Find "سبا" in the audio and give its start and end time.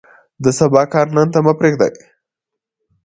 0.59-0.81